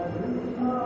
[0.00, 0.79] ああ。